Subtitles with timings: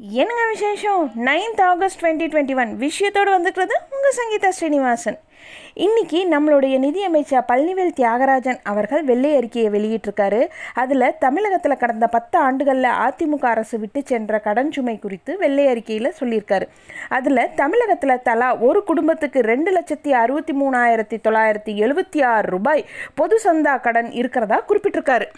[0.00, 1.10] என்னங்க விசேஷம்?
[1.26, 5.18] Ninth August twenty twenty one விஷயத்தோடு வந்துக்கிறது உங்கள் சங்கீதா ஸ்ரீனிவாசன்.
[5.74, 10.48] இன்னைக்கு நம்மளுடைய நிதியமைச்சர் பழனிவேல் தியாகராஜன் அவர்கள் வெள்ளை அறிக்கையை வெளியிட்டிருக்காரு.
[10.74, 16.68] அதில் தமிழகத்தில் கடந்த பத்து ஆண்டுகளில் அதிமுக அரசு விட்டு சென்ற கடன் சுமை குறித்து வெள்ளை அறிக்கையில் சொல்லியிருக்காரு.
[17.08, 23.80] அதில் தமிழகத்தில் தலா ஒரு குடும்பத்துக்கு ரெண்டு லட்சத்தி அறுபத்தி மூணாயிரத்தி தொள்ளாயிரத்தி எழுபத்தி ஆறு ரூபாய் பொது சந்தா
[23.80, 25.28] கடன் இருக்கிறதா குறிப்பிட்டிருக்காரு.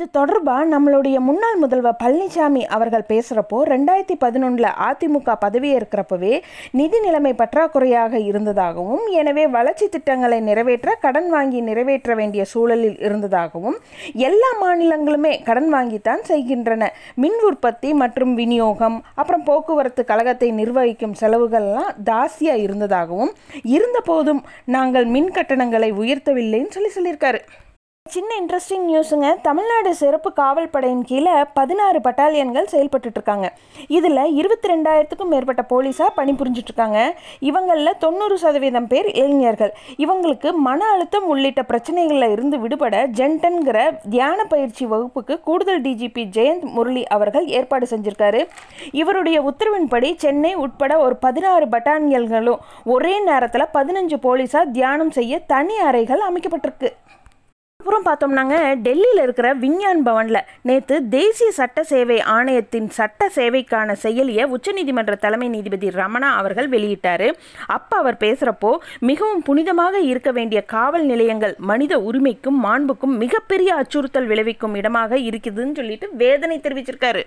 [0.00, 6.30] இது தொடர்பாக நம்மளுடைய முன்னாள் முதல்வர் பழனிசாமி அவர்கள் பேசுகிறப்போ ரெண்டாயிரத்தி பதினொன்றில் அதிமுக பதவியேற்கிறப்பவே
[6.78, 13.78] நிதி நிலைமை பற்றாக்குறையாக இருந்ததாகவும் எனவே வளர்ச்சி திட்டங்களை நிறைவேற்ற கடன் வாங்கி நிறைவேற்ற வேண்டிய சூழலில் இருந்ததாகவும்
[14.28, 16.92] எல்லா மாநிலங்களுமே கடன் வாங்கித்தான் செய்கின்றன.
[17.22, 23.34] மின் உற்பத்தி மற்றும் விநியோகம் அப்புறம் போக்குவரத்து கழகத்தை நிர்வகிக்கும் செலவுகள்லாம் ஜாஸ்தியாக இருந்ததாகவும்
[23.76, 24.44] இருந்தபோதும்
[24.76, 27.42] நாங்கள் மின் கட்டணங்களை உயர்த்தவில்லைன்னு சொல்லி சொல்லியிருக்காரு.
[28.12, 33.46] சின்ன இன்ட்ரெஸ்டிங் நியூஸுங்க தமிழ்நாடு சிறப்பு காவல் படையின் கீழே பதினாறு பட்டாலியன்கள் செயல்பட்டுட்ருக்காங்க.
[33.96, 37.00] இதில் இருபத்தி ரெண்டாயிரத்துக்கும் மேற்பட்ட போலீஸாக பணிபுரிஞ்சிட்ருக்காங்க.
[37.50, 39.72] இவங்களில் தொண்ணூறு சதவீதம் பேர் இளைஞர்கள்.
[40.04, 43.78] இவங்களுக்கு மன அழுத்தம் உள்ளிட்ட பிரச்சனைகளில் இருந்து விடுபட ஜென்டன்கிற
[44.14, 48.42] தியான பயிற்சி வகுப்புக்கு கூடுதல் டிஜிபி ஜெயந்த் முரளி அவர்கள் ஏற்பாடு செஞ்சுருக்காரு.
[49.02, 52.64] இவருடைய உத்தரவின்படி சென்னை உட்பட ஒரு பதினாறு பட்டாலியன்களும்
[52.96, 56.90] ஒரே நேரத்தில் பதினஞ்சு போலீஸாக தியானம் செய்ய தனி அறைகள் அமைக்கப்பட்டிருக்கு.
[57.80, 65.14] அப்புறம் பார்த்தோம்னாங்க டெல்லியில் இருக்கிற விஞ்ஞான் பவனில் நேற்று தேசிய சட்ட சேவை ஆணையத்தின் சட்ட சேவைக்கான செயலியை உச்சநீதிமன்ற
[65.24, 67.26] தலைமை நீதிபதி ரமணா அவர்கள் வெளியிட்டார்.
[67.76, 68.72] அப்போ அவர் பேசுகிறப்போ
[69.10, 76.08] மிகவும் புனிதமாக இருக்க வேண்டிய காவல் நிலையங்கள் மனித உரிமைக்கும் மாண்புக்கும் மிகப்பெரிய அச்சுறுத்தல் விளைவிக்கும் இடமாக இருக்குதுன்னு சொல்லிட்டு
[76.24, 77.24] வேதனை தெரிவிச்சிருக்காரு.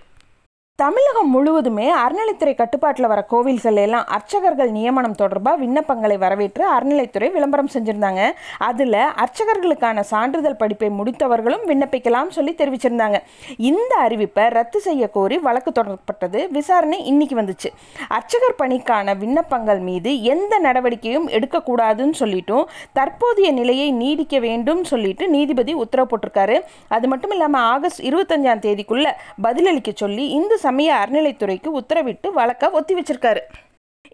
[0.81, 8.21] தமிழகம் முழுவதுமே அறநிலைத்துறை கட்டுப்பாட்டில் வர கோவில்கள் எல்லாம் அர்ச்சகர்கள் நியமனம் தொடர்பாக விண்ணப்பங்களை வரவேற்று அறநிலைத்துறை விளம்பரம் செஞ்சுருந்தாங்க.
[8.67, 13.19] அதில் அர்ச்சகர்களுக்கான சான்றிதழ் படிப்பை முடித்தவர்களும் விண்ணப்பிக்கலாம் சொல்லி தெரிவிச்சிருந்தாங்க.
[13.57, 17.71] இந்த அறிவிப்பை ரத்து செய்ய கோரி வழக்கு தொடரப்பட்டது விசாரணை இன்னைக்கு வந்துச்சு.
[18.17, 22.65] அர்ச்சகர் பணிக்கான விண்ணப்பங்கள் மீது எந்த நடவடிக்கையும் எடுக்கக்கூடாதுன்னு சொல்லிட்டும்
[22.99, 26.57] தற்போதைய நிலையை நீடிக்க வேண்டும் சொல்லிட்டு நீதிபதி உத்தரவு போட்டிருக்காரு.
[26.87, 29.13] அது மட்டும் இல்லாமல் ஆகஸ்ட் இருபத்தஞ்சாம் தேதிக்குள்ளே
[29.47, 33.43] பதிலளிக்க சொல்லி இந்து சமய அறநிலைத்துறைக்கு உத்தரவிட்டு வழக்க ஒத்தி வச்சிருக்காரு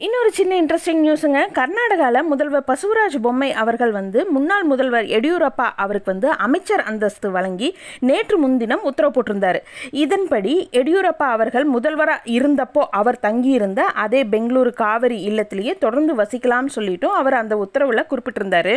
[0.05, 6.29] இன்னொரு சின்ன இன்ட்ரெஸ்டிங் நியூஸுங்க கர்நாடகாவில் முதல்வர் பசுவராஜ் பொம்மை அவர்கள் வந்து முன்னாள் முதல்வர் எடியூரப்பா அவருக்கு வந்து
[6.45, 7.69] அமைச்சர் அந்தஸ்து வழங்கி
[8.09, 9.59] நேற்று முன்தினம் உத்தரவு போட்டிருந்தார்.
[10.03, 17.37] இதன்படி எடியூரப்பா அவர்கள் முதல்வராக இருந்தப்போ அவர் தங்கியிருந்த அதே பெங்களூரு காவிரி இல்லத்திலேயே தொடர்ந்து வசிக்கலாம்னு சொல்லிட்டும் அவர்
[17.41, 18.71] அந்த உத்தரவில் குறிப்பிட்டிருந்தார்.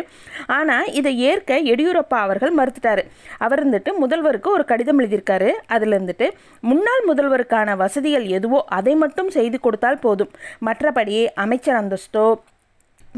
[0.58, 3.04] ஆனால் இதை ஏற்க எடியூரப்பா அவர்கள் மறுத்துட்டார்.
[3.44, 5.52] அவர் இருந்துட்டு முதல்வருக்கு ஒரு கடிதம் எழுதியிருக்காரு.
[5.76, 6.28] அதில் இருந்துட்டு
[6.72, 10.34] முன்னாள் முதல்வருக்கான வசதிகள் எதுவோ அதை மட்டும் செய்து கொடுத்தால் போதும்.
[10.68, 11.10] மற்றபடி
[11.44, 12.26] அமைச்சர் அந்தஸ்தோ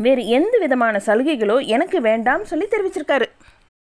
[0.04, 3.28] வேறு எந்த விதமான சலுகைகளோ எனக்கு வேண்டாம்னு சொல்லி தெரிவிச்சிருக்காரு.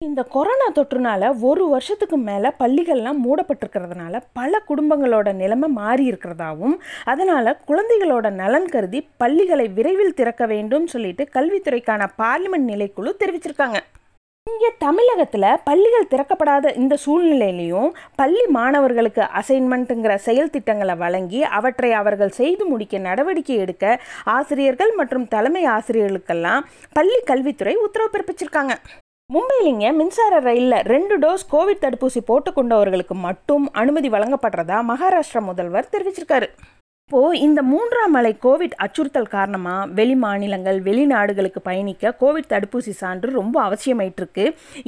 [0.01, 8.29] இந்த கொரோனா தொற்றுனால ஒரு வருஷத்துக்கு மேலே பள்ளிகள்லாம் மூடப்பட்டிருக்கிறதுனால பல குடும்பங்களோட நிலைமை மாறி இருக்கிறதாவும் அதனால் குழந்தைகளோட
[8.41, 13.81] நலன் கருதி பள்ளிகளை விரைவில் திறக்க வேண்டும் சொல்லிட்டு கல்வித்துறைக்கான பார்லிமெண்ட் நிலைக்குழு தெரிவிச்சிருக்காங்க.
[14.49, 17.89] இங்கே தமிழகத்தில் பள்ளிகள் திறக்கப்படாத இந்த சூழ்நிலையிலையும்
[18.21, 23.85] பள்ளி மாணவர்களுக்கு அசைன்மெண்ட்டுங்கிற செயல் திட்டங்களை வழங்கி அவற்றை அவர்கள் செய்து முடிக்க நடவடிக்கை எடுக்க
[24.37, 26.65] ஆசிரியர்கள் மற்றும் தலைமை ஆசிரியர்களுக்கெல்லாம்
[26.99, 28.75] பள்ளி கல்வித்துறை உத்தரவு பிறப்பிச்சிருக்காங்க.
[29.31, 36.49] மும்பையிலிங்க மின்சார ரயிலில் ரெண்டு டோஸ் கோவிட் தடுப்பூசி போட்டுக்கொண்டவர்களுக்கு மட்டும் அனுமதி வழங்கப்படுறதா மகாராஷ்டிரா முதல்வர் தெரிவிச்சிருக்காரு.
[37.11, 43.57] இப்போது இந்த மூன்றாம் அலை கோவிட் அச்சுறுத்தல் காரணமாக வெளி மாநிலங்கள் வெளிநாடுகளுக்கு பயணிக்க கோவிட் தடுப்பூசி சான்று ரொம்ப
[43.69, 44.45] அவசியமாயிட்டிருக்கு.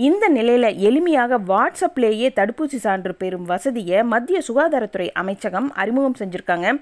[0.08, 6.74] இந்த நிலையில் எளிமையாக வாட்ஸ்அப்லேயே தடுப்பூசி சான்று பெறும் வசதியை மத்திய சுகாதாரத்துறை அமைச்சகம் அறிமுகம் செஞ்சுருக்காங்க.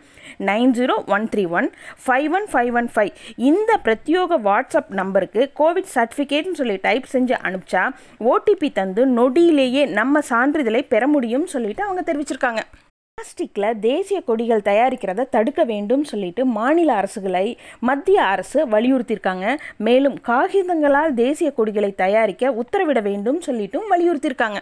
[0.48, 1.68] Nine zero one three one
[2.06, 3.12] five one five one five
[3.50, 7.84] இந்த பிரத்யோக வாட்ஸ்அப் நம்பருக்கு கோவிட் சர்டிஃபிகேட்னு சொல்லி டைப் செஞ்சு அனுப்பிச்சா
[8.32, 12.62] ஓடிபி தந்து நொடியிலேயே நம்ம சான்றிதழை பெற முடியும்னு சொல்லிட்டு அவங்க தெரிவிச்சிருக்காங்க.
[13.18, 19.56] பிளாஸ்டிக்கில் தேசிய கொடிகள் தயாரிக்கிறத தடுக்க வேண்டும் சொல்லிட்டு மாநில அரசுகளை மத்திய அரசு வலியுறுத்தியிருக்காங்க.
[19.76, 24.56] மேலும் காகிதங்களால் தேசிய கொடிகளை தயாரிக்க உத்தரவிட வேண்டும் சொல்லிட்டும் வலியுறுத்தியிருக்காங்க.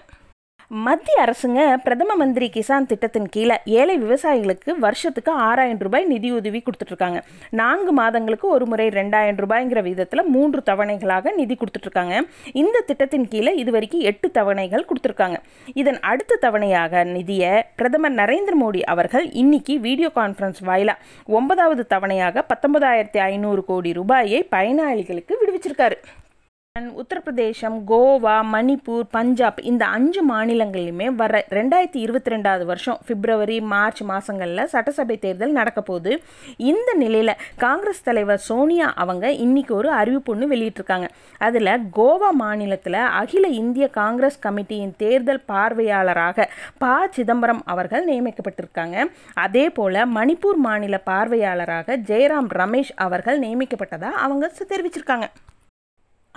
[0.71, 7.19] மத்திய அரசுங்க பிரதம மந்திரி கிசான் திட்டத்தின் கீழே ஏழை விவசாயிகளுக்கு வருஷத்துக்கு ஆறாயிரம் ரூபாய் நிதியுதவி கொடுத்துட்ருக்காங்க.
[7.61, 12.17] நான்கு மாதங்களுக்கு ஒரு முறை ரெண்டாயிரம் ரூபாய்ங்கிற விதத்தில் மூன்று தவணைகளாக நிதி கொடுத்துட்ருக்காங்க.
[12.63, 15.39] இந்த திட்டத்தின் கீழே இது வரைக்கும் எட்டு தவணைகள் கொடுத்துருக்காங்க.
[15.83, 23.23] இதன் அடுத்த தவணையாக நிதியை பிரதமர் நரேந்திர மோடி அவர்கள் இன்னைக்கு வீடியோ கான்ஃபரன்ஸ் வாயிலாக ஒன்பதாவது தவணையாக பத்தொன்பதாயிரத்தி
[23.31, 25.99] ஐநூறு கோடி ரூபாயை பயனாளிகளுக்கு விடுவிச்சிருக்காரு.
[26.77, 34.67] உத்தரப்பிரதேசம் கோவா மணிப்பூர் பஞ்சாப் இந்த அஞ்சு மாநிலங்களிலுமே வர ரெண்டாயிரத்தி இருபத்தி ரெண்டாவது வருஷம் பிப்ரவரி மார்ச் மாதங்களில்
[34.67, 36.23] சட்டசபை தேர்தல் நடக்க போகுது
[36.57, 41.09] இந்த நிலையில் காங்கிரஸ் தலைவர் சோனியா அவங்க இன்னைக்கு ஒரு அறிவிப்பு ஒன்று வெளியிட்டிருக்காங்க.
[41.39, 46.49] அதில் கோவா மாநிலத்தில் அகில இந்திய காங்கிரஸ் கமிட்டியின் தேர்தல் பார்வையாளராக
[46.79, 47.09] ப.
[47.11, 49.05] சிதம்பரம் அவர்கள் நியமிக்கப்பட்டிருக்காங்க.
[49.35, 55.29] அதே போல் மணிப்பூர் மாநில பார்வையாளராக ஜெயராம் ரமேஷ் அவர்கள் நியமிக்கப்பட்டதாக அவங்க தெரிவிச்சிருக்காங்க.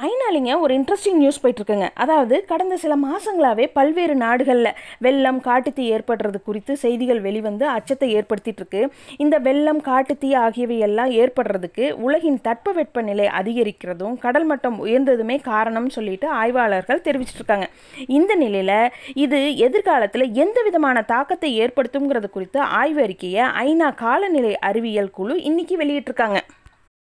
[0.08, 1.88] ஐநாளிங்க ஒரு இன்ட்ரெஸ்டிங் நியூஸ் போயிட்டுருக்குங்க.
[2.04, 4.70] அதாவது கடந்த சில மாதங்களாகவே பல்வேறு நாடுகளில்
[5.06, 8.82] வெள்ளம் காட்டுத்தீ ஏற்படுறது குறித்து செய்திகள் வெளிவந்து அச்சத்தை ஏற்படுத்திட்டுருக்கு.
[9.24, 16.30] இந்த வெள்ளம் காட்டுத்தீ ஆகியவை எல்லாம் ஏற்படுறதுக்கு உலகின் தட்பவெப்ப நிலை அதிகரிக்கிறதும் கடல் மட்டம் உயர்ந்ததுமே காரணம் சொல்லிட்டு
[16.42, 17.68] ஆய்வாளர்கள் தெரிவிச்சிட்ருக்காங்க
[18.20, 18.78] இந்த நிலையில்
[19.26, 26.40] இது எதிர்காலத்தில் எந்த விதமான தாக்கத்தை ஏற்படுத்துங்கிறது குறித்து ஆய்வு அறிக்கையை ஐநா காலநிலை அறிவியல் குழு இன்றைக்கி வெளியிட்டிருக்காங்க.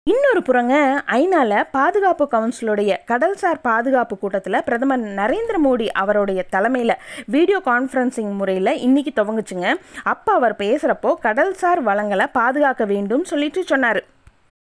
[0.06, 0.74] இன்னொரு புறங்க
[1.06, 6.94] ஐநாவில் பாதுகாப்பு கவுன்சிலுடைய கடல்சார் பாதுகாப்பு கூட்டத்தில் பிரதமர் நரேந்திர மோடி அவருடைய தலைமையில்
[7.26, 9.74] வீடியோ கான்ஃபரன்சிங் முறையில் இன்னைக்கு துவங்குச்சுங்க.
[10.02, 14.00] அப்போ அவர் பேசுகிறப்போ கடல்சார் வளங்களை பாதுகாக்க வேண்டும் சொல்லிட்டு சொன்னார்.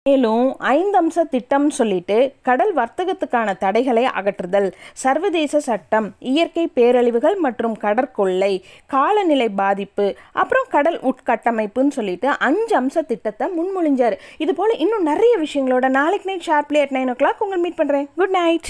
[0.10, 0.46] மேலும்
[0.76, 2.18] ஐந்து அம்ச திட்டம் சொல்லிட்டு
[2.48, 4.68] கடல் வர்த்தகத்துக்கான தடைகளை அகற்றுதல்
[5.04, 8.52] சர்வதேச சட்டம் இயற்கை பேரழிவுகள் மற்றும் கடற்கொள்ளை
[8.96, 10.08] காலநிலை பாதிப்பு
[10.42, 14.18] அப்புறம் கடல் உட்கட்டமைப்புன்னு சொல்லிட்டு அஞ்சு அம்ச திட்டத்தை முன்மொழிஞ்சார்.
[14.46, 18.38] இது போல் இன்னும் நிறைய விஷயங்களோட நாளைக்கு night sharply at nine o'clock உங்களை மீட் பண்ணுறேன் குட்
[18.42, 18.70] நைட்.